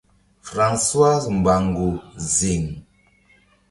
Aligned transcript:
Francoise 0.47 1.27
mbango 1.39 1.87
ziŋ. 2.35 2.63